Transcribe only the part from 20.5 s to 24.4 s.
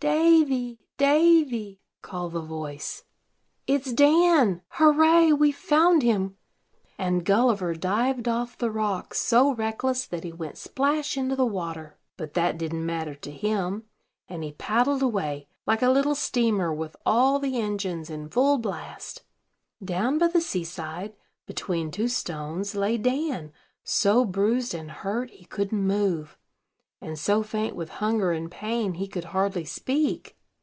side, between two stones, lay Dan, so